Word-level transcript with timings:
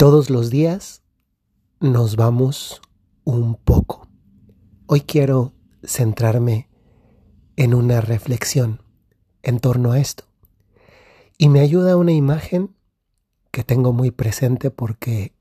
Todos 0.00 0.30
los 0.30 0.48
días 0.48 1.02
nos 1.78 2.16
vamos 2.16 2.80
un 3.24 3.54
poco. 3.54 4.08
Hoy 4.86 5.02
quiero 5.02 5.52
centrarme 5.84 6.70
en 7.56 7.74
una 7.74 8.00
reflexión 8.00 8.82
en 9.42 9.60
torno 9.60 9.92
a 9.92 9.98
esto. 9.98 10.24
Y 11.36 11.50
me 11.50 11.60
ayuda 11.60 11.98
una 11.98 12.12
imagen 12.12 12.74
que 13.50 13.62
tengo 13.62 13.92
muy 13.92 14.10
presente 14.10 14.70
porque 14.70 15.34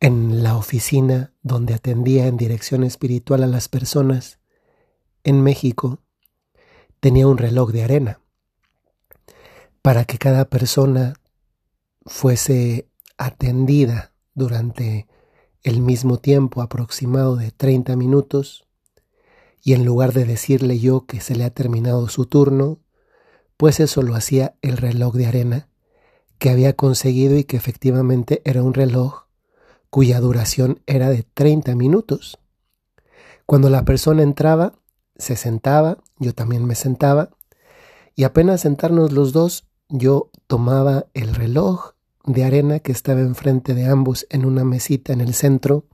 en 0.00 0.42
la 0.42 0.56
oficina 0.56 1.32
donde 1.42 1.74
atendía 1.74 2.26
en 2.26 2.36
dirección 2.36 2.82
espiritual 2.82 3.44
a 3.44 3.46
las 3.46 3.68
personas 3.68 4.40
en 5.22 5.40
México, 5.40 6.00
tenía 6.98 7.28
un 7.28 7.38
reloj 7.38 7.70
de 7.70 7.84
arena 7.84 8.20
para 9.82 10.04
que 10.04 10.18
cada 10.18 10.46
persona 10.46 11.14
fuese 12.06 12.88
atendida 13.24 14.12
durante 14.34 15.06
el 15.62 15.80
mismo 15.80 16.18
tiempo 16.18 16.60
aproximado 16.60 17.36
de 17.36 17.52
30 17.52 17.94
minutos 17.96 18.66
y 19.62 19.74
en 19.74 19.84
lugar 19.84 20.12
de 20.12 20.24
decirle 20.24 20.80
yo 20.80 21.06
que 21.06 21.20
se 21.20 21.36
le 21.36 21.44
ha 21.44 21.50
terminado 21.50 22.08
su 22.08 22.26
turno, 22.26 22.80
pues 23.56 23.78
eso 23.78 24.02
lo 24.02 24.16
hacía 24.16 24.56
el 24.60 24.76
reloj 24.76 25.14
de 25.14 25.26
arena 25.26 25.68
que 26.38 26.50
había 26.50 26.72
conseguido 26.72 27.36
y 27.36 27.44
que 27.44 27.56
efectivamente 27.56 28.42
era 28.44 28.64
un 28.64 28.74
reloj 28.74 29.26
cuya 29.88 30.18
duración 30.18 30.82
era 30.86 31.08
de 31.08 31.22
30 31.22 31.76
minutos. 31.76 32.38
Cuando 33.46 33.70
la 33.70 33.84
persona 33.84 34.22
entraba, 34.22 34.74
se 35.16 35.36
sentaba, 35.36 35.98
yo 36.18 36.34
también 36.34 36.64
me 36.64 36.74
sentaba, 36.74 37.30
y 38.16 38.24
apenas 38.24 38.62
sentarnos 38.62 39.12
los 39.12 39.32
dos, 39.32 39.68
yo 39.88 40.30
tomaba 40.48 41.06
el 41.14 41.34
reloj 41.34 41.92
de 42.24 42.44
arena 42.44 42.80
que 42.80 42.92
estaba 42.92 43.20
enfrente 43.20 43.74
de 43.74 43.86
ambos 43.86 44.26
en 44.30 44.44
una 44.44 44.64
mesita 44.64 45.12
en 45.12 45.20
el 45.20 45.34
centro, 45.34 45.86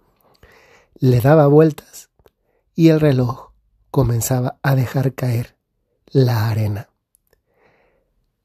le 0.98 1.20
daba 1.20 1.46
vueltas 1.46 2.10
y 2.74 2.88
el 2.88 3.00
reloj 3.00 3.52
comenzaba 3.90 4.58
a 4.62 4.74
dejar 4.74 5.14
caer 5.14 5.56
la 6.06 6.48
arena. 6.48 6.90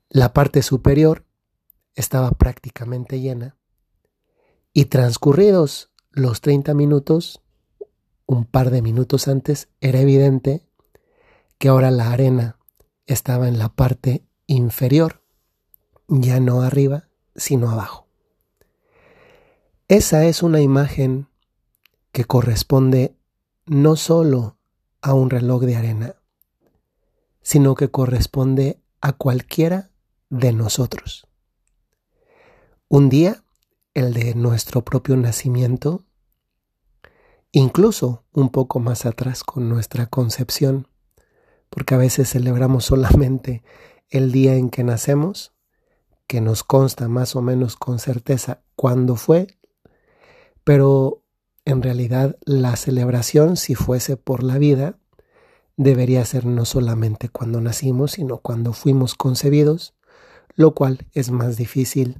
La 0.09 0.33
parte 0.33 0.61
superior 0.61 1.25
estaba 1.95 2.31
prácticamente 2.31 3.19
llena 3.19 3.57
y 4.73 4.85
transcurridos 4.85 5.91
los 6.11 6.41
30 6.41 6.73
minutos, 6.73 7.41
un 8.25 8.45
par 8.45 8.69
de 8.69 8.81
minutos 8.81 9.27
antes, 9.27 9.69
era 9.81 9.99
evidente 9.99 10.67
que 11.57 11.69
ahora 11.69 11.91
la 11.91 12.11
arena 12.11 12.59
estaba 13.05 13.47
en 13.47 13.57
la 13.57 13.69
parte 13.69 14.25
inferior, 14.47 15.23
ya 16.07 16.39
no 16.39 16.61
arriba, 16.61 17.09
sino 17.35 17.69
abajo. 17.69 18.07
Esa 19.87 20.25
es 20.25 20.43
una 20.43 20.61
imagen 20.61 21.27
que 22.11 22.25
corresponde 22.25 23.15
no 23.65 23.95
solo 23.95 24.57
a 25.01 25.13
un 25.13 25.29
reloj 25.29 25.63
de 25.63 25.75
arena, 25.75 26.15
sino 27.41 27.75
que 27.75 27.89
corresponde 27.89 28.81
a 29.01 29.13
cualquiera 29.13 29.91
de 30.29 30.53
nosotros. 30.53 31.27
Un 32.87 33.09
día, 33.09 33.43
el 33.93 34.13
de 34.13 34.35
nuestro 34.35 34.83
propio 34.83 35.17
nacimiento, 35.17 36.05
incluso 37.51 38.23
un 38.31 38.49
poco 38.49 38.79
más 38.79 39.05
atrás 39.05 39.43
con 39.43 39.69
nuestra 39.69 40.07
concepción, 40.07 40.87
porque 41.69 41.95
a 41.95 41.97
veces 41.97 42.29
celebramos 42.29 42.85
solamente 42.85 43.63
el 44.09 44.31
día 44.31 44.55
en 44.55 44.69
que 44.69 44.83
nacemos, 44.83 45.52
que 46.27 46.41
nos 46.41 46.63
consta 46.63 47.07
más 47.07 47.35
o 47.35 47.41
menos 47.41 47.75
con 47.75 47.99
certeza 47.99 48.61
cuándo 48.75 49.15
fue, 49.15 49.57
pero 50.63 51.23
en 51.65 51.81
realidad 51.81 52.37
la 52.45 52.75
celebración, 52.75 53.57
si 53.57 53.75
fuese 53.75 54.17
por 54.17 54.43
la 54.43 54.57
vida, 54.57 54.97
debería 55.77 56.23
ser 56.25 56.45
no 56.45 56.65
solamente 56.65 57.29
cuando 57.29 57.61
nacimos, 57.61 58.13
sino 58.13 58.37
cuando 58.37 58.73
fuimos 58.73 59.15
concebidos, 59.15 59.93
lo 60.55 60.73
cual 60.73 61.07
es 61.13 61.31
más 61.31 61.57
difícil 61.57 62.19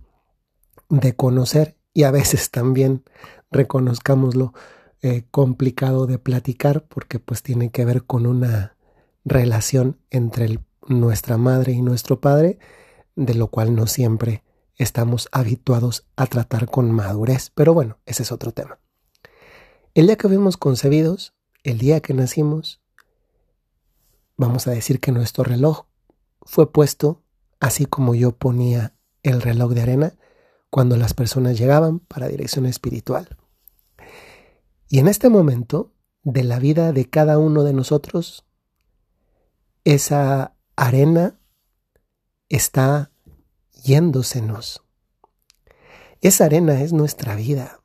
de 0.90 1.16
conocer 1.16 1.78
y 1.94 2.04
a 2.04 2.12
veces 2.12 2.50
también, 2.52 3.04
reconozcámoslo, 3.52 4.54
eh, 5.02 5.26
complicado 5.32 6.08
de 6.08 6.18
platicar 6.18 6.86
porque 6.88 7.20
pues 7.20 7.44
tiene 7.44 7.72
que 7.72 7.84
ver 7.84 8.06
con 8.06 8.26
una 8.26 8.78
relación 9.26 10.00
entre 10.10 10.60
nuestra 10.88 11.38
madre 11.38 11.74
y 11.74 11.82
nuestro 11.82 12.22
padre 12.22 12.58
de 13.16 13.34
lo 13.34 13.48
cual 13.48 13.76
no 13.76 13.88
siempre 13.88 14.44
estamos 14.76 15.30
habituados 15.32 16.06
a 16.16 16.26
tratar 16.28 16.68
con 16.68 16.92
madurez. 16.92 17.52
Pero 17.54 17.74
bueno, 17.74 18.00
ese 18.06 18.24
es 18.24 18.32
otro 18.32 18.52
tema. 18.52 18.80
El 19.94 20.08
día 20.08 20.18
que 20.18 20.28
fuimos 20.28 20.58
concebidos, 20.58 21.34
el 21.64 21.78
día 21.78 22.00
que 22.00 22.14
nacimos, 22.14 22.82
vamos 24.38 24.68
a 24.68 24.72
decir 24.72 25.00
que 25.00 25.12
nuestro 25.12 25.44
reloj 25.44 25.86
fue 26.42 26.72
puesto 26.72 27.22
así 27.60 27.86
como 27.86 28.16
yo 28.16 28.36
ponía 28.36 28.96
el 29.22 29.42
reloj 29.42 29.72
de 29.74 29.82
arena 29.82 30.14
cuando 30.70 30.98
las 30.98 31.14
personas 31.14 31.58
llegaban 31.58 32.00
para 32.00 32.28
dirección 32.28 32.66
espiritual. 32.66 33.38
Y 34.90 35.00
en 35.00 35.08
este 35.08 35.30
momento 35.30 35.94
de 36.24 36.44
la 36.44 36.60
vida 36.60 36.92
de 36.92 37.10
cada 37.10 37.38
uno 37.38 37.64
de 37.64 37.74
nosotros, 37.74 38.46
esa 39.84 40.56
arena 40.76 41.40
está 42.50 43.12
yéndosenos. 43.84 44.84
Esa 46.22 46.46
arena 46.46 46.82
es 46.82 46.94
nuestra 46.94 47.36
vida. 47.36 47.82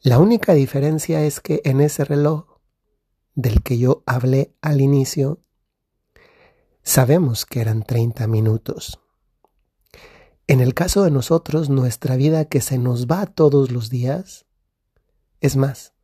La 0.00 0.18
única 0.18 0.54
diferencia 0.54 1.22
es 1.24 1.40
que 1.40 1.60
en 1.64 1.80
ese 1.80 2.04
reloj 2.04 2.60
del 3.34 3.62
que 3.62 3.78
yo 3.78 4.02
hablé 4.06 4.54
al 4.60 4.80
inicio, 4.80 5.40
sabemos 6.82 7.46
que 7.46 7.60
eran 7.60 7.82
30 7.82 8.26
minutos. 8.26 9.00
En 10.46 10.60
el 10.60 10.74
caso 10.74 11.02
de 11.04 11.10
nosotros, 11.10 11.68
nuestra 11.68 12.16
vida 12.16 12.46
que 12.46 12.60
se 12.60 12.78
nos 12.78 13.06
va 13.06 13.26
todos 13.26 13.70
los 13.70 13.90
días, 13.90 14.46
es 15.40 15.56
más, 15.56 15.94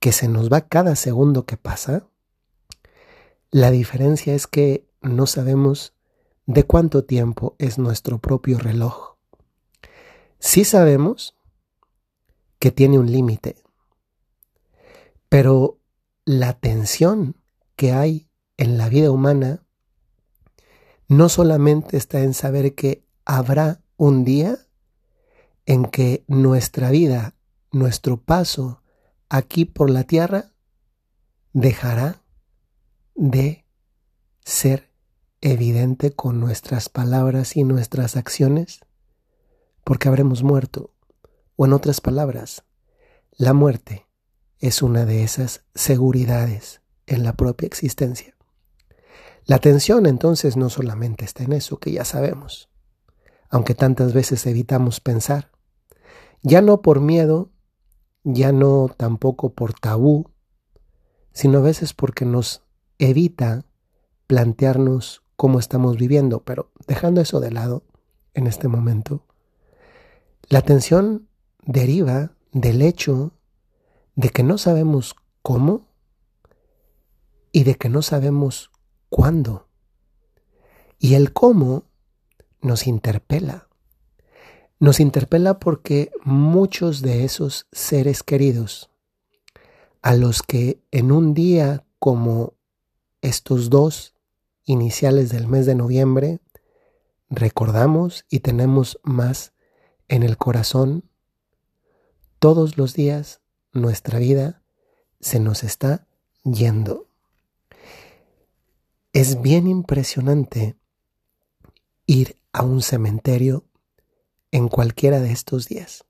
que 0.00 0.12
se 0.12 0.28
nos 0.28 0.50
va 0.52 0.68
cada 0.68 0.96
segundo 0.96 1.46
que 1.46 1.56
pasa, 1.56 2.08
la 3.50 3.70
diferencia 3.70 4.34
es 4.34 4.46
que 4.46 4.88
no 5.00 5.26
sabemos 5.26 5.94
de 6.48 6.64
cuánto 6.64 7.04
tiempo 7.04 7.56
es 7.58 7.78
nuestro 7.78 8.20
propio 8.20 8.58
reloj. 8.58 9.18
Sí 10.38 10.64
sabemos 10.64 11.36
que 12.58 12.70
tiene 12.70 12.98
un 12.98 13.12
límite, 13.12 13.62
pero 15.28 15.78
la 16.24 16.54
tensión 16.54 17.36
que 17.76 17.92
hay 17.92 18.30
en 18.56 18.78
la 18.78 18.88
vida 18.88 19.10
humana 19.10 19.66
no 21.06 21.28
solamente 21.28 21.98
está 21.98 22.20
en 22.20 22.32
saber 22.32 22.74
que 22.74 23.04
habrá 23.26 23.82
un 23.98 24.24
día 24.24 24.56
en 25.66 25.84
que 25.84 26.24
nuestra 26.28 26.90
vida, 26.90 27.34
nuestro 27.72 28.22
paso 28.22 28.82
aquí 29.28 29.66
por 29.66 29.90
la 29.90 30.04
tierra, 30.04 30.54
dejará 31.52 32.22
de 33.14 33.66
ser 34.46 34.87
evidente 35.40 36.12
con 36.12 36.40
nuestras 36.40 36.88
palabras 36.88 37.56
y 37.56 37.64
nuestras 37.64 38.16
acciones? 38.16 38.80
Porque 39.84 40.08
habremos 40.08 40.42
muerto. 40.42 40.92
O 41.56 41.66
en 41.66 41.72
otras 41.72 42.00
palabras, 42.00 42.64
la 43.36 43.52
muerte 43.52 44.06
es 44.58 44.82
una 44.82 45.04
de 45.04 45.22
esas 45.22 45.64
seguridades 45.74 46.82
en 47.06 47.24
la 47.24 47.34
propia 47.34 47.66
existencia. 47.66 48.36
La 49.44 49.58
tensión 49.58 50.06
entonces 50.06 50.56
no 50.56 50.68
solamente 50.68 51.24
está 51.24 51.44
en 51.44 51.52
eso 51.52 51.78
que 51.78 51.92
ya 51.92 52.04
sabemos, 52.04 52.68
aunque 53.48 53.74
tantas 53.74 54.12
veces 54.12 54.44
evitamos 54.46 55.00
pensar, 55.00 55.50
ya 56.42 56.60
no 56.60 56.82
por 56.82 57.00
miedo, 57.00 57.50
ya 58.24 58.52
no 58.52 58.88
tampoco 58.94 59.54
por 59.54 59.72
tabú, 59.72 60.30
sino 61.32 61.58
a 61.58 61.62
veces 61.62 61.94
porque 61.94 62.24
nos 62.24 62.62
evita 62.98 63.64
plantearnos 64.26 65.22
cómo 65.38 65.60
estamos 65.60 65.96
viviendo, 65.96 66.40
pero 66.40 66.72
dejando 66.88 67.20
eso 67.20 67.38
de 67.38 67.52
lado 67.52 67.84
en 68.34 68.48
este 68.48 68.66
momento, 68.66 69.24
la 70.48 70.62
tensión 70.62 71.28
deriva 71.62 72.32
del 72.50 72.82
hecho 72.82 73.30
de 74.16 74.30
que 74.30 74.42
no 74.42 74.58
sabemos 74.58 75.14
cómo 75.42 75.86
y 77.52 77.62
de 77.62 77.76
que 77.76 77.88
no 77.88 78.02
sabemos 78.02 78.72
cuándo. 79.10 79.68
Y 80.98 81.14
el 81.14 81.32
cómo 81.32 81.84
nos 82.60 82.88
interpela. 82.88 83.68
Nos 84.80 84.98
interpela 84.98 85.60
porque 85.60 86.10
muchos 86.24 87.00
de 87.00 87.22
esos 87.22 87.68
seres 87.70 88.24
queridos 88.24 88.90
a 90.02 90.14
los 90.14 90.42
que 90.42 90.82
en 90.90 91.12
un 91.12 91.32
día 91.32 91.86
como 92.00 92.54
estos 93.22 93.70
dos 93.70 94.17
iniciales 94.68 95.30
del 95.30 95.48
mes 95.48 95.66
de 95.66 95.74
noviembre 95.74 96.40
recordamos 97.30 98.24
y 98.28 98.40
tenemos 98.40 99.00
más 99.02 99.52
en 100.08 100.22
el 100.22 100.36
corazón 100.36 101.04
todos 102.38 102.76
los 102.76 102.94
días 102.94 103.40
nuestra 103.72 104.18
vida 104.18 104.62
se 105.20 105.40
nos 105.40 105.64
está 105.64 106.06
yendo. 106.44 107.08
Es 109.12 109.42
bien 109.42 109.66
impresionante 109.66 110.76
ir 112.06 112.36
a 112.52 112.62
un 112.62 112.82
cementerio 112.82 113.64
en 114.50 114.68
cualquiera 114.68 115.20
de 115.20 115.32
estos 115.32 115.66
días. 115.66 116.04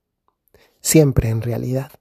Siempre 0.81 1.29
en 1.29 1.41
realidad. 1.41 1.91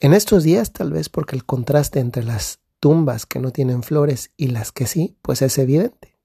En 0.00 0.12
estos 0.12 0.44
días 0.44 0.72
tal 0.72 0.92
vez 0.92 1.08
porque 1.08 1.36
el 1.36 1.44
contraste 1.44 2.00
entre 2.00 2.22
las 2.22 2.59
tumbas 2.80 3.26
que 3.26 3.38
no 3.38 3.52
tienen 3.52 3.82
flores 3.82 4.32
y 4.36 4.48
las 4.48 4.72
que 4.72 4.86
sí, 4.86 5.16
pues 5.22 5.42
es 5.42 5.58
evidente. 5.58 6.18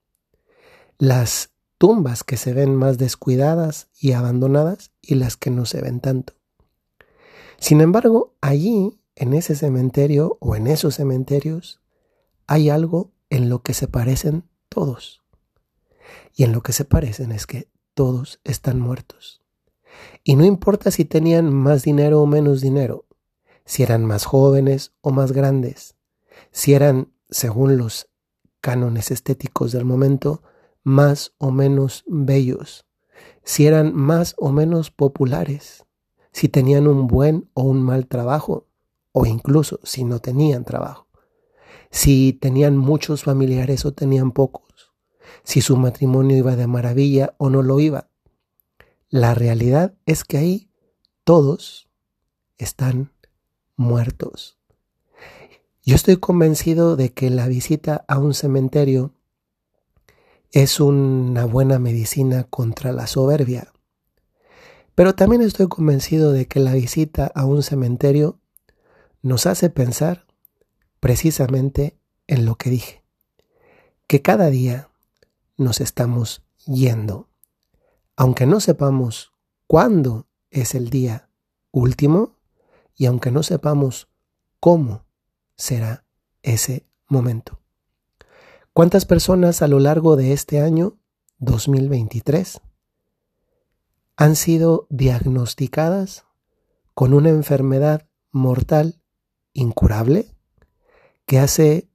Las 0.97 1.51
tumbas 1.77 2.23
que 2.23 2.37
se 2.37 2.53
ven 2.53 2.73
más 2.75 2.97
descuidadas 2.97 3.89
y 3.99 4.13
abandonadas 4.13 4.91
y 5.01 5.15
las 5.15 5.35
que 5.35 5.51
no 5.51 5.65
se 5.65 5.81
ven 5.81 5.99
tanto. 5.99 6.33
Sin 7.59 7.81
embargo, 7.81 8.33
allí, 8.41 8.99
en 9.15 9.33
ese 9.33 9.55
cementerio 9.55 10.37
o 10.39 10.55
en 10.55 10.67
esos 10.67 10.95
cementerios, 10.95 11.81
hay 12.47 12.69
algo 12.69 13.11
en 13.29 13.49
lo 13.49 13.61
que 13.61 13.73
se 13.73 13.87
parecen 13.87 14.43
todos. 14.69 15.21
Y 16.33 16.43
en 16.43 16.51
lo 16.51 16.61
que 16.61 16.73
se 16.73 16.85
parecen 16.85 17.31
es 17.31 17.45
que 17.45 17.69
todos 17.93 18.39
están 18.43 18.79
muertos. 18.79 19.41
Y 20.23 20.35
no 20.35 20.45
importa 20.45 20.91
si 20.91 21.05
tenían 21.05 21.53
más 21.53 21.83
dinero 21.83 22.21
o 22.21 22.25
menos 22.25 22.61
dinero, 22.61 23.05
si 23.65 23.83
eran 23.83 24.05
más 24.05 24.25
jóvenes 24.25 24.91
o 25.01 25.11
más 25.11 25.31
grandes, 25.31 25.94
si 26.51 26.73
eran, 26.73 27.11
según 27.29 27.77
los 27.77 28.09
cánones 28.61 29.11
estéticos 29.11 29.71
del 29.71 29.85
momento, 29.85 30.41
más 30.83 31.33
o 31.37 31.51
menos 31.51 32.03
bellos, 32.07 32.85
si 33.43 33.67
eran 33.67 33.93
más 33.95 34.35
o 34.37 34.51
menos 34.51 34.91
populares, 34.91 35.85
si 36.31 36.49
tenían 36.49 36.87
un 36.87 37.07
buen 37.07 37.49
o 37.53 37.63
un 37.63 37.81
mal 37.81 38.07
trabajo, 38.07 38.67
o 39.11 39.25
incluso 39.25 39.79
si 39.83 40.03
no 40.03 40.19
tenían 40.19 40.65
trabajo, 40.65 41.07
si 41.89 42.33
tenían 42.33 42.75
muchos 42.75 43.23
familiares 43.23 43.85
o 43.85 43.93
tenían 43.93 44.31
pocos, 44.31 44.93
si 45.43 45.61
su 45.61 45.77
matrimonio 45.77 46.35
iba 46.35 46.55
de 46.55 46.67
maravilla 46.67 47.35
o 47.37 47.49
no 47.49 47.61
lo 47.61 47.79
iba. 47.79 48.09
La 49.09 49.33
realidad 49.33 49.95
es 50.05 50.23
que 50.23 50.37
ahí 50.37 50.69
todos 51.23 51.89
están 52.57 53.13
muertos. 53.75 54.57
Yo 55.87 55.93
estoy 55.93 56.17
convencido 56.17 56.95
de 56.95 57.13
que 57.13 57.29
la 57.29 57.47
visita 57.47 58.05
a 58.07 58.17
un 58.17 58.33
cementerio 58.33 59.13
es 60.51 60.79
una 60.79 61.45
buena 61.45 61.77
medicina 61.77 62.45
contra 62.45 62.91
la 62.91 63.05
soberbia. 63.05 63.71
Pero 64.95 65.13
también 65.13 65.43
estoy 65.43 65.67
convencido 65.67 66.31
de 66.31 66.47
que 66.47 66.59
la 66.59 66.73
visita 66.73 67.31
a 67.35 67.45
un 67.45 67.61
cementerio 67.61 68.39
nos 69.21 69.45
hace 69.45 69.69
pensar 69.69 70.25
precisamente 70.99 71.99
en 72.25 72.45
lo 72.45 72.55
que 72.55 72.71
dije, 72.71 73.03
que 74.07 74.23
cada 74.23 74.49
día 74.49 74.89
nos 75.55 75.81
estamos 75.81 76.41
yendo, 76.65 77.29
aunque 78.15 78.47
no 78.47 78.59
sepamos 78.59 79.33
cuándo 79.67 80.25
es 80.49 80.73
el 80.73 80.89
día 80.89 81.29
último, 81.69 82.39
y 82.95 83.05
aunque 83.05 83.29
no 83.29 83.43
sepamos 83.43 84.09
cómo 84.59 85.04
será 85.55 86.05
ese 86.41 86.87
momento. 87.07 87.59
¿Cuántas 88.73 89.05
personas 89.05 89.61
a 89.61 89.67
lo 89.67 89.79
largo 89.79 90.15
de 90.15 90.33
este 90.33 90.59
año 90.59 90.97
2023 91.39 92.61
han 94.17 94.35
sido 94.35 94.87
diagnosticadas 94.89 96.25
con 96.93 97.13
una 97.13 97.29
enfermedad 97.29 98.07
mortal 98.31 99.01
incurable 99.53 100.27
que 101.25 101.39
hace 101.39 101.89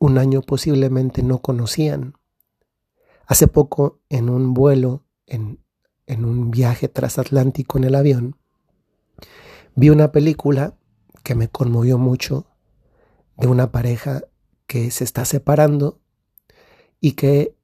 un 0.00 0.18
año 0.18 0.42
posiblemente 0.42 1.22
no 1.22 1.40
conocían? 1.40 2.14
Hace 3.26 3.46
poco 3.46 4.00
en 4.08 4.28
un 4.28 4.52
vuelo, 4.52 5.04
en, 5.26 5.64
en 6.06 6.24
un 6.24 6.50
viaje 6.50 6.88
transatlántico 6.88 7.78
en 7.78 7.84
el 7.84 7.94
avión, 7.94 8.36
Vi 9.74 9.88
una 9.88 10.12
película 10.12 10.76
que 11.22 11.34
me 11.34 11.48
conmovió 11.48 11.96
mucho 11.96 12.46
de 13.36 13.48
una 13.48 13.72
pareja 13.72 14.22
que 14.66 14.90
se 14.90 15.04
está 15.04 15.24
separando 15.24 16.00
y 17.00 17.12
que 17.12 17.56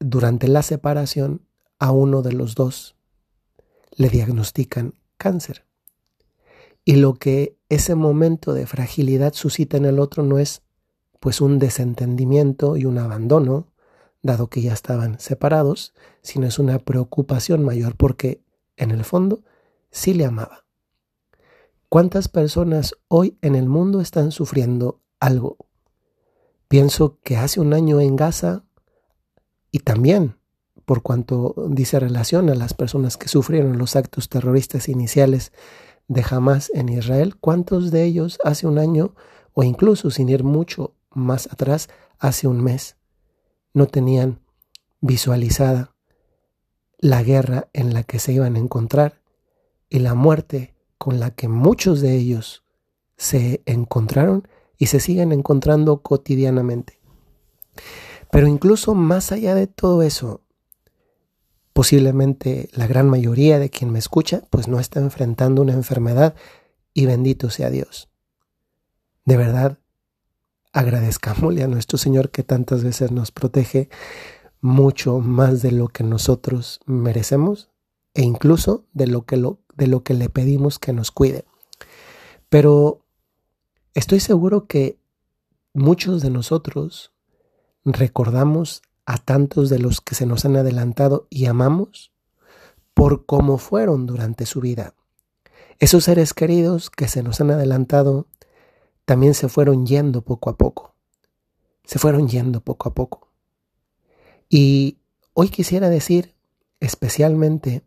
durante 0.00 0.48
la 0.48 0.62
separación 0.62 1.42
a 1.78 1.92
uno 1.92 2.22
de 2.22 2.32
los 2.32 2.54
dos 2.54 2.96
le 3.96 4.08
diagnostican 4.08 4.94
cáncer. 5.16 5.64
Y 6.84 6.96
lo 6.96 7.14
que 7.14 7.58
ese 7.68 7.94
momento 7.94 8.54
de 8.54 8.66
fragilidad 8.66 9.34
suscita 9.34 9.76
en 9.76 9.84
el 9.84 9.98
otro 9.98 10.22
no 10.22 10.38
es 10.38 10.62
pues 11.20 11.40
un 11.40 11.58
desentendimiento 11.58 12.76
y 12.76 12.84
un 12.84 12.98
abandono, 12.98 13.66
dado 14.22 14.48
que 14.48 14.62
ya 14.62 14.72
estaban 14.72 15.20
separados, 15.20 15.94
sino 16.22 16.46
es 16.46 16.58
una 16.58 16.78
preocupación 16.78 17.64
mayor 17.64 17.96
porque 17.96 18.42
en 18.76 18.90
el 18.90 19.04
fondo 19.04 19.42
sí 19.90 20.14
le 20.14 20.24
amaba. 20.24 20.64
¿Cuántas 21.88 22.28
personas 22.28 22.94
hoy 23.08 23.36
en 23.42 23.54
el 23.54 23.68
mundo 23.68 24.00
están 24.00 24.30
sufriendo 24.30 25.00
algo? 25.20 25.56
Pienso 26.68 27.18
que 27.22 27.36
hace 27.36 27.60
un 27.60 27.72
año 27.72 28.00
en 28.00 28.16
Gaza 28.16 28.64
y 29.70 29.80
también 29.80 30.38
por 30.88 31.02
cuanto 31.02 31.54
dice 31.68 32.00
relación 32.00 32.48
a 32.48 32.54
las 32.54 32.72
personas 32.72 33.18
que 33.18 33.28
sufrieron 33.28 33.76
los 33.76 33.94
actos 33.94 34.30
terroristas 34.30 34.88
iniciales 34.88 35.52
de 36.06 36.24
Hamas 36.30 36.70
en 36.72 36.88
Israel, 36.88 37.36
¿cuántos 37.36 37.90
de 37.90 38.04
ellos 38.04 38.38
hace 38.42 38.66
un 38.66 38.78
año 38.78 39.14
o 39.52 39.64
incluso 39.64 40.10
sin 40.10 40.30
ir 40.30 40.44
mucho 40.44 40.94
más 41.10 41.46
atrás, 41.52 41.90
hace 42.18 42.46
un 42.46 42.62
mes, 42.62 42.96
no 43.74 43.86
tenían 43.86 44.40
visualizada 45.00 45.94
la 46.98 47.22
guerra 47.22 47.68
en 47.72 47.92
la 47.92 48.02
que 48.02 48.18
se 48.18 48.32
iban 48.32 48.56
a 48.56 48.60
encontrar 48.60 49.20
y 49.90 49.98
la 49.98 50.14
muerte 50.14 50.74
con 50.96 51.20
la 51.20 51.32
que 51.32 51.48
muchos 51.48 52.00
de 52.00 52.14
ellos 52.14 52.64
se 53.16 53.62
encontraron 53.66 54.48
y 54.78 54.86
se 54.86 55.00
siguen 55.00 55.32
encontrando 55.32 56.02
cotidianamente. 56.02 57.00
Pero 58.30 58.46
incluso 58.46 58.94
más 58.94 59.32
allá 59.32 59.54
de 59.54 59.66
todo 59.66 60.02
eso, 60.02 60.42
posiblemente 61.72 62.68
la 62.72 62.86
gran 62.86 63.08
mayoría 63.08 63.58
de 63.58 63.70
quien 63.70 63.90
me 63.90 63.98
escucha 63.98 64.42
pues 64.50 64.68
no 64.68 64.80
está 64.80 65.00
enfrentando 65.00 65.62
una 65.62 65.74
enfermedad 65.74 66.34
y 66.94 67.06
bendito 67.06 67.50
sea 67.50 67.70
Dios. 67.70 68.08
De 69.24 69.36
verdad, 69.36 69.78
agradezcámosle 70.72 71.62
a 71.62 71.68
nuestro 71.68 71.98
Señor 71.98 72.30
que 72.30 72.42
tantas 72.42 72.82
veces 72.82 73.10
nos 73.12 73.30
protege 73.30 73.88
mucho 74.60 75.20
más 75.20 75.62
de 75.62 75.72
lo 75.72 75.88
que 75.88 76.04
nosotros 76.04 76.80
merecemos 76.86 77.70
e 78.14 78.22
incluso 78.22 78.86
de 78.92 79.06
lo 79.06 79.24
que 79.24 79.36
de 79.36 79.86
lo 79.86 80.02
que 80.02 80.14
le 80.14 80.28
pedimos 80.28 80.78
que 80.78 80.92
nos 80.92 81.10
cuide. 81.10 81.44
Pero 82.48 83.04
estoy 83.94 84.20
seguro 84.20 84.66
que 84.66 84.98
muchos 85.74 86.22
de 86.22 86.30
nosotros 86.30 87.12
recordamos 87.84 88.82
a 89.06 89.18
tantos 89.18 89.70
de 89.70 89.78
los 89.78 90.00
que 90.00 90.14
se 90.14 90.26
nos 90.26 90.44
han 90.44 90.56
adelantado 90.56 91.26
y 91.30 91.46
amamos 91.46 92.12
por 92.94 93.26
cómo 93.26 93.58
fueron 93.58 94.06
durante 94.06 94.44
su 94.44 94.60
vida. 94.60 94.94
Esos 95.78 96.04
seres 96.04 96.34
queridos 96.34 96.90
que 96.90 97.08
se 97.08 97.22
nos 97.22 97.40
han 97.40 97.50
adelantado 97.50 98.26
también 99.04 99.34
se 99.34 99.48
fueron 99.48 99.86
yendo 99.86 100.22
poco 100.22 100.50
a 100.50 100.56
poco. 100.56 100.94
Se 101.84 101.98
fueron 101.98 102.28
yendo 102.28 102.60
poco 102.60 102.88
a 102.88 102.94
poco. 102.94 103.30
Y 104.48 104.98
hoy 105.34 105.48
quisiera 105.48 105.88
decir 105.88 106.34
especialmente 106.80 107.82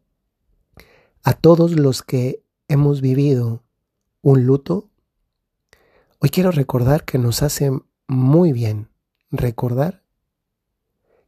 a 1.23 1.33
todos 1.33 1.73
los 1.73 2.01
que 2.01 2.43
hemos 2.67 3.01
vivido 3.01 3.63
un 4.21 4.45
luto, 4.45 4.90
hoy 6.21 6.29
quiero 6.29 6.51
recordar 6.51 7.03
que 7.03 7.17
nos 7.17 7.41
hace 7.41 7.71
muy 8.07 8.53
bien 8.53 8.89
recordar 9.31 10.03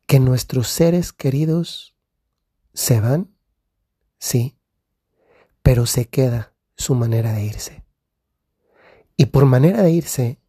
que 0.05 0.19
nuestros 0.19 0.67
seres 0.67 1.12
queridos 1.12 1.95
se 2.73 3.00
van, 3.00 3.31
sí, 4.19 4.55
pero 5.63 5.88
se 5.88 6.05
queda 6.05 6.53
su 6.75 6.93
manera 6.93 7.33
de 7.33 7.43
irse. 7.43 7.83
Y 9.17 9.27
por 9.27 9.45
manera 9.45 9.81
de 9.81 9.91
irse, 9.91 10.39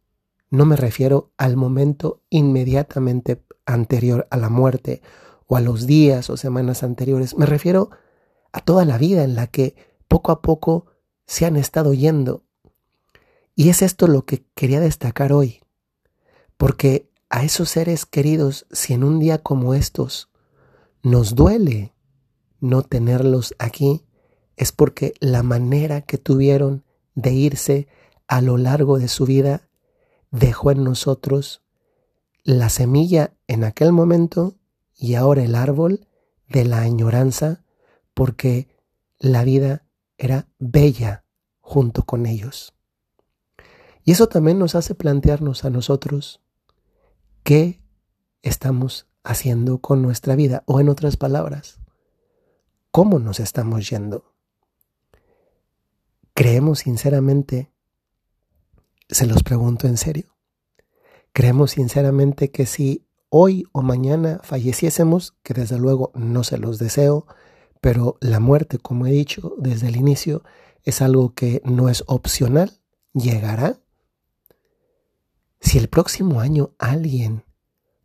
no 0.51 0.65
me 0.65 0.75
refiero 0.75 1.31
al 1.37 1.57
momento 1.57 2.21
inmediatamente 2.29 3.43
anterior 3.65 4.27
a 4.29 4.37
la 4.37 4.49
muerte 4.49 5.01
o 5.47 5.57
a 5.57 5.61
los 5.61 5.87
días 5.87 6.29
o 6.29 6.37
semanas 6.37 6.83
anteriores, 6.83 7.35
me 7.35 7.47
refiero 7.47 7.89
a 8.51 8.61
toda 8.61 8.85
la 8.85 8.99
vida 8.99 9.23
en 9.23 9.35
la 9.35 9.47
que 9.47 9.75
poco 10.07 10.31
a 10.31 10.41
poco 10.43 10.85
se 11.25 11.45
han 11.45 11.55
estado 11.55 11.93
yendo. 11.93 12.44
Y 13.55 13.69
es 13.69 13.81
esto 13.81 14.07
lo 14.07 14.25
que 14.25 14.45
quería 14.53 14.81
destacar 14.81 15.31
hoy, 15.31 15.61
porque 16.57 17.09
a 17.29 17.43
esos 17.43 17.69
seres 17.69 18.05
queridos, 18.05 18.67
si 18.71 18.93
en 18.93 19.03
un 19.03 19.19
día 19.19 19.37
como 19.41 19.73
estos 19.73 20.29
nos 21.03 21.35
duele 21.35 21.93
no 22.59 22.81
tenerlos 22.81 23.55
aquí, 23.57 24.05
es 24.57 24.71
porque 24.71 25.13
la 25.19 25.41
manera 25.41 26.01
que 26.01 26.17
tuvieron 26.17 26.83
de 27.13 27.31
irse 27.31 27.87
a 28.27 28.41
lo 28.41 28.57
largo 28.57 28.99
de 28.99 29.07
su 29.07 29.25
vida 29.25 29.69
dejó 30.31 30.71
en 30.71 30.83
nosotros 30.83 31.63
la 32.43 32.69
semilla 32.69 33.33
en 33.47 33.63
aquel 33.63 33.91
momento 33.91 34.55
y 34.95 35.15
ahora 35.15 35.43
el 35.43 35.55
árbol 35.55 36.07
de 36.47 36.65
la 36.65 36.81
añoranza 36.81 37.63
porque 38.13 38.67
la 39.17 39.43
vida 39.43 39.85
era 40.17 40.47
bella 40.59 41.25
junto 41.59 42.03
con 42.03 42.25
ellos. 42.25 42.74
Y 44.05 44.11
eso 44.11 44.27
también 44.27 44.59
nos 44.59 44.75
hace 44.75 44.93
plantearnos 44.93 45.65
a 45.65 45.71
nosotros 45.71 46.39
qué 47.43 47.81
estamos 48.43 49.07
haciendo 49.23 49.79
con 49.79 50.03
nuestra 50.03 50.35
vida 50.35 50.63
o 50.67 50.79
en 50.79 50.89
otras 50.89 51.17
palabras, 51.17 51.79
cómo 52.91 53.17
nos 53.17 53.39
estamos 53.39 53.89
yendo. 53.89 54.31
¿Creemos 56.35 56.79
sinceramente? 56.79 57.71
Se 59.09 59.25
los 59.25 59.41
pregunto 59.41 59.87
en 59.87 59.97
serio. 59.97 60.35
¿Creemos 61.33 61.71
sinceramente 61.71 62.51
que 62.51 62.67
si 62.67 63.07
hoy 63.29 63.65
o 63.71 63.81
mañana 63.81 64.39
falleciésemos, 64.43 65.35
que 65.41 65.55
desde 65.55 65.79
luego 65.79 66.11
no 66.13 66.43
se 66.43 66.59
los 66.59 66.77
deseo, 66.77 67.25
pero 67.81 68.17
la 68.21 68.39
muerte, 68.39 68.77
como 68.77 69.07
he 69.07 69.11
dicho 69.11 69.55
desde 69.57 69.87
el 69.87 69.95
inicio, 69.95 70.43
es 70.83 71.01
algo 71.01 71.33
que 71.33 71.61
no 71.65 71.89
es 71.89 72.03
opcional, 72.05 72.79
llegará? 73.13 73.79
Si 75.65 75.79
el 75.79 75.89
próximo 75.89 76.41
año 76.41 76.75
alguien 76.77 77.43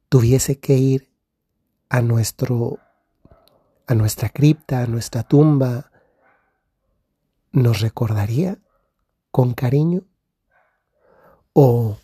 tuviese 0.09 0.59
que 0.59 0.79
ir 0.79 1.12
a 1.90 2.00
nuestro 2.00 2.79
a 3.87 3.95
nuestra 3.95 4.31
cripta, 4.31 4.83
a 4.83 4.87
nuestra 4.87 5.25
tumba, 5.25 5.93
nos 7.52 7.81
recordaría 7.81 8.59
con 9.31 9.52
cariño 9.52 10.05
o 11.52 11.99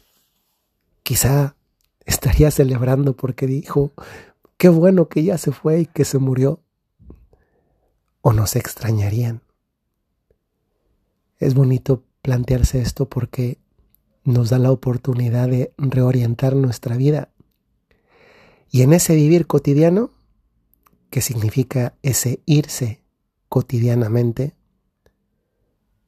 quizá 1.03 1.57
estaría 2.05 2.51
celebrando 2.51 3.17
porque 3.17 3.47
dijo, 3.47 3.93
qué 4.59 4.69
bueno 4.69 5.09
que 5.09 5.25
ya 5.25 5.39
se 5.39 5.53
fue 5.53 5.81
y 5.81 5.87
que 5.87 6.05
se 6.05 6.19
murió, 6.19 6.61
o 8.21 8.35
nos 8.35 8.57
extrañarían. 8.57 9.41
Es 11.39 11.55
bonito 11.55 12.05
plantearse 12.21 12.83
esto 12.83 13.09
porque 13.09 13.59
nos 14.27 14.51
da 14.51 14.59
la 14.59 14.73
oportunidad 14.73 15.49
de 15.49 15.73
reorientar 15.79 16.57
nuestra 16.57 16.97
vida. 16.97 17.33
Y 18.69 18.83
en 18.83 18.93
ese 18.93 19.15
vivir 19.15 19.47
cotidiano, 19.47 20.11
que 21.11 21.23
significa 21.23 21.97
ese 22.03 22.43
irse 22.45 23.05
cotidianamente, 23.49 24.57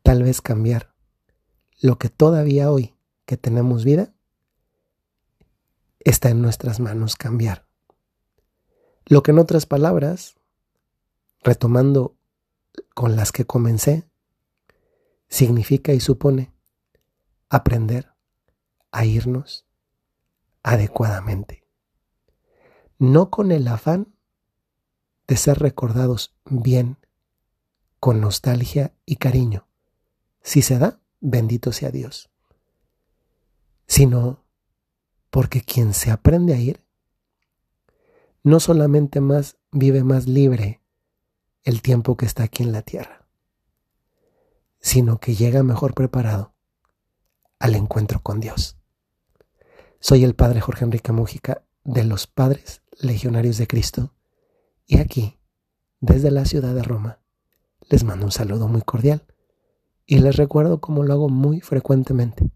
tal 0.03 0.25
vez 0.25 0.41
cambiar 0.41 0.93
lo 1.81 1.99
que 1.99 2.09
todavía 2.09 2.73
hoy 2.73 2.97
que 3.25 3.37
tenemos 3.37 3.85
vida 3.85 4.13
está 6.01 6.31
en 6.31 6.43
nuestras 6.43 6.81
manos 6.81 7.15
cambiar. 7.15 7.69
Lo 9.07 9.23
que 9.23 9.31
en 9.31 9.39
otras 9.39 9.65
palabras, 9.67 10.35
retomando 11.45 12.17
con 12.95 13.15
las 13.15 13.31
que 13.31 13.47
comencé, 13.47 14.11
significa 15.29 15.93
y 15.93 16.01
supone 16.01 16.58
aprender 17.49 18.13
a 18.91 19.05
irnos 19.05 19.67
adecuadamente, 20.63 21.65
no 22.99 23.31
con 23.31 23.53
el 23.53 23.69
afán 23.69 24.15
de 25.27 25.37
ser 25.37 25.59
recordados 25.59 26.35
bien, 26.45 26.99
con 28.01 28.21
nostalgia 28.21 28.95
y 29.05 29.17
cariño. 29.17 29.67
Si 30.43 30.63
se 30.63 30.79
da, 30.79 31.01
bendito 31.21 31.73
sea 31.73 31.91
Dios, 31.91 32.31
sino 33.87 34.45
porque 35.31 35.63
quien 35.63 35.95
se 35.95 36.11
aprende 36.11 36.55
a 36.55 36.59
ir, 36.59 36.81
no 38.43 38.61
solamente 38.61 39.21
más 39.21 39.59
vive 39.73 40.05
más 40.05 40.27
libre 40.27 40.81
el 41.65 41.83
tiempo 41.83 42.17
que 42.17 42.25
está 42.25 42.45
aquí 42.45 42.63
en 42.63 42.73
la 42.73 42.83
tierra, 42.83 43.27
sino 44.81 45.19
que 45.19 45.35
llega 45.35 45.63
mejor 45.63 45.95
preparado 45.95 46.55
al 47.59 47.75
encuentro 47.75 48.21
con 48.21 48.41
Dios. 48.41 48.77
Soy 50.01 50.25
el 50.25 50.35
Padre 50.35 50.61
Jorge 50.61 50.85
Enrique 50.85 51.13
Mújica 51.13 51.63
de 51.85 52.05
los 52.05 52.27
Padres 52.27 52.83
Legionarios 53.01 53.59
de 53.59 53.67
Cristo 53.67 54.15
y 54.87 54.99
aquí, 54.99 55.39
desde 56.01 56.31
la 56.31 56.45
ciudad 56.45 56.75
de 56.75 56.83
Roma, 56.83 57.21
les 57.89 58.05
mando 58.05 58.27
un 58.27 58.33
saludo 58.33 58.69
muy 58.69 58.83
cordial 58.83 59.27
y 60.07 60.19
les 60.19 60.37
recuerdo 60.37 60.81
como 60.81 61.03
lo 61.03 61.13
hago 61.13 61.29
muy 61.29 61.61
frecuentemente. 61.61 62.51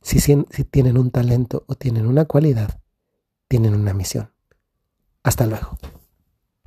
Si, 0.00 0.20
si 0.20 0.44
tienen 0.64 0.96
un 0.96 1.10
talento 1.10 1.64
o 1.66 1.74
tienen 1.74 2.06
una 2.06 2.24
cualidad, 2.24 2.80
tienen 3.48 3.74
una 3.74 3.92
misión. 3.92 4.32
Hasta 5.22 5.46
luego. 5.46 5.76